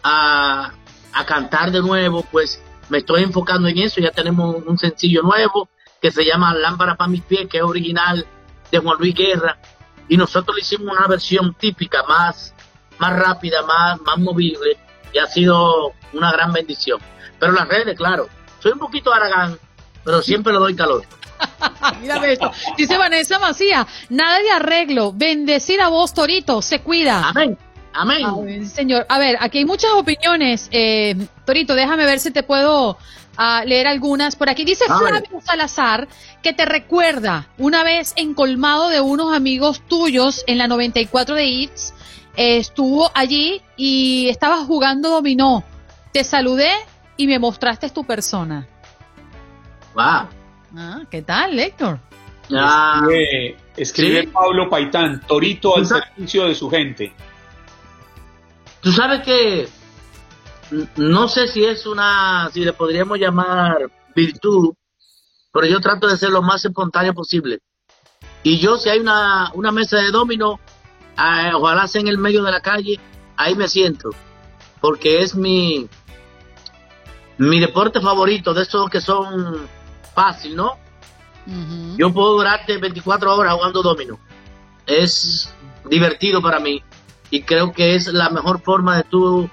[0.03, 0.71] a,
[1.13, 4.01] a cantar de nuevo, pues me estoy enfocando en eso.
[4.01, 5.69] Ya tenemos un sencillo nuevo
[6.01, 8.25] que se llama Lámpara para mis pies, que es original
[8.71, 9.57] de Juan Luis Guerra.
[10.07, 12.53] Y nosotros le hicimos una versión típica, más,
[12.97, 14.77] más rápida, más, más movible.
[15.13, 16.99] Y ha sido una gran bendición.
[17.39, 18.27] Pero las redes, claro.
[18.59, 19.57] Soy un poquito aragán,
[20.03, 21.03] pero siempre le doy calor.
[22.01, 22.51] Mírame esto.
[22.77, 27.29] Dice Vanessa Macía, nada de arreglo, bendecir a vos, Torito, se cuida.
[27.29, 27.57] Amén.
[27.93, 28.67] Amén.
[28.67, 30.69] señor, a ver, aquí hay muchas opiniones.
[30.71, 31.15] Eh,
[31.45, 34.35] Torito, déjame ver si te puedo uh, leer algunas.
[34.35, 36.07] Por aquí dice Flavio Salazar
[36.41, 41.45] que te recuerda una vez en colmado de unos amigos tuyos en la 94 de
[41.45, 41.93] ITS.
[42.37, 45.63] Eh, estuvo allí y estabas jugando dominó.
[46.13, 46.71] Te saludé
[47.17, 48.67] y me mostraste tu persona.
[49.93, 50.29] Wow.
[50.77, 51.99] Ah, ¿qué tal, Héctor?
[52.53, 54.27] Ah, escribe, escribe ¿sí?
[54.27, 57.13] Pablo Paitán, Torito al servicio de su gente.
[58.81, 59.69] Tú sabes que
[60.95, 64.73] no sé si es una, si le podríamos llamar virtud,
[65.53, 67.59] pero yo trato de ser lo más espontáneo posible.
[68.43, 70.59] Y yo, si hay una, una mesa de domino,
[71.17, 72.99] eh, ojalá sea en el medio de la calle,
[73.37, 74.09] ahí me siento,
[74.79, 75.87] porque es mi,
[77.37, 79.67] mi deporte favorito, de esos que son
[80.15, 80.77] fácil, ¿no?
[81.45, 81.97] Uh -huh.
[81.97, 84.19] Yo puedo durarte 24 horas jugando domino.
[84.87, 85.53] Es
[85.85, 86.83] divertido para mí
[87.31, 89.49] y creo que es la mejor forma de tú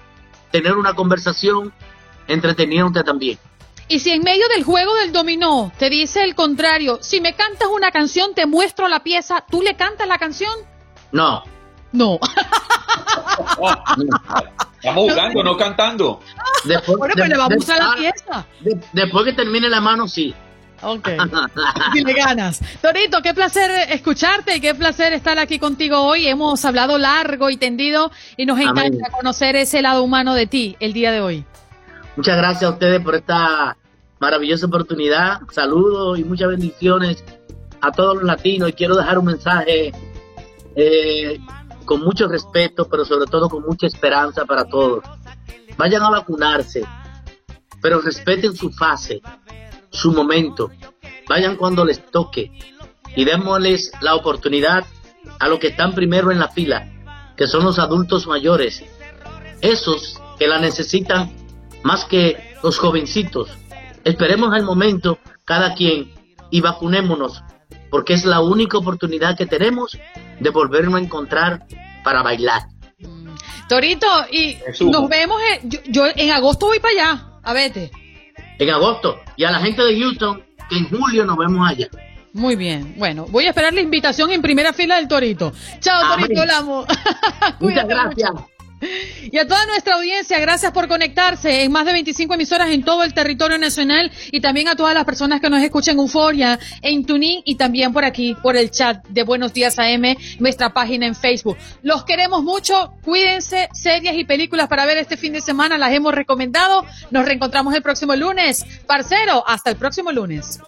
[0.51, 1.72] tener una conversación
[2.26, 3.39] entreteniéndote también.
[3.89, 7.68] Y si en medio del juego del dominó te dice el contrario, si me cantas
[7.68, 10.53] una canción te muestro la pieza, ¿tú le cantas la canción?
[11.12, 11.43] No.
[11.93, 12.18] No.
[14.76, 16.20] Estamos jugando, no, no cantando.
[16.64, 18.47] Después, bueno, pues de, le vamos a la pieza.
[18.61, 20.35] De, después que termine la mano, sí.
[20.83, 21.09] Ok.
[21.93, 22.61] Tiene ganas.
[22.81, 26.26] Torito, qué placer escucharte y qué placer estar aquí contigo hoy.
[26.26, 29.01] Hemos hablado largo y tendido y nos encanta Amén.
[29.12, 31.45] conocer ese lado humano de ti el día de hoy.
[32.16, 33.76] Muchas gracias a ustedes por esta
[34.18, 35.41] maravillosa oportunidad.
[35.53, 37.24] Saludos y muchas bendiciones
[37.81, 39.93] a todos los latinos y quiero dejar un mensaje
[40.74, 41.39] eh,
[41.85, 45.03] con mucho respeto, pero sobre todo con mucha esperanza para todos.
[45.76, 46.85] Vayan a vacunarse,
[47.81, 49.22] pero respeten su fase,
[49.91, 50.70] su momento.
[51.28, 52.53] Vayan cuando les toque
[53.16, 54.84] y démosles la oportunidad
[55.39, 56.91] a los que están primero en la fila,
[57.36, 58.84] que son los adultos mayores,
[59.61, 61.32] esos que la necesitan
[61.82, 63.51] más que los jovencitos.
[64.05, 66.12] Esperemos el momento cada quien
[66.51, 67.43] y vacunémonos,
[67.91, 69.99] porque es la única oportunidad que tenemos
[70.41, 71.66] de volvernos a encontrar
[72.05, 72.62] para bailar.
[73.68, 77.91] Torito, y nos vemos, en, yo, yo, en agosto voy para allá, a vete.
[78.59, 81.88] En agosto, y a la gente de Houston, que en julio nos vemos allá.
[82.32, 85.52] Muy bien, bueno, voy a esperar la invitación en primera fila del Torito.
[85.80, 86.26] Chao, Amén.
[86.26, 86.86] Torito, el amo.
[87.61, 88.30] Muchas gracias.
[88.81, 93.03] Y a toda nuestra audiencia, gracias por conectarse en más de 25 emisoras en todo
[93.03, 97.05] el territorio nacional y también a todas las personas que nos escuchan en Euforia, en
[97.05, 101.14] Tuning y también por aquí, por el chat de Buenos Días AM, nuestra página en
[101.14, 101.57] Facebook.
[101.83, 106.14] Los queremos mucho, cuídense, series y películas para ver este fin de semana, las hemos
[106.14, 106.85] recomendado.
[107.11, 108.64] Nos reencontramos el próximo lunes.
[108.87, 110.61] Parcero, hasta el próximo lunes.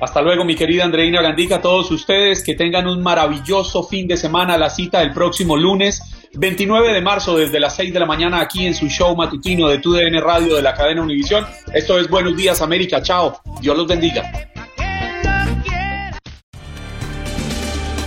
[0.00, 4.58] Hasta luego, mi querida Andreina Gandica, todos ustedes que tengan un maravilloso fin de semana.
[4.58, 6.02] La cita el próximo lunes,
[6.36, 9.78] 29 de marzo, desde las 6 de la mañana, aquí en su show matutino de
[9.78, 11.46] TUDN Radio de la cadena Univisión.
[11.72, 13.02] Esto es Buenos Días, América.
[13.02, 13.40] Chao.
[13.60, 14.50] Dios los bendiga.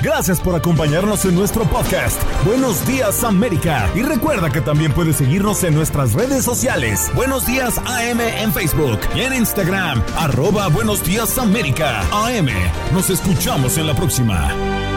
[0.02, 2.22] Gracias por acompañarnos en nuestro podcast.
[2.46, 3.90] Buenos días América.
[3.94, 7.12] Y recuerda que también puedes seguirnos en nuestras redes sociales.
[7.14, 10.02] Buenos días AM en Facebook y en Instagram.
[10.18, 12.02] Arroba Buenos días América.
[12.12, 12.48] AM.
[12.94, 14.97] Nos escuchamos en la próxima.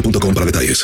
[0.00, 0.76] boostmobile.com para detalles.